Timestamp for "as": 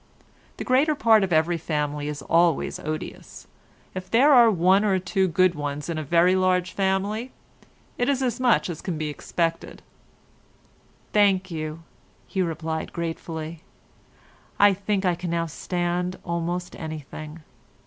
8.23-8.39, 8.67-8.81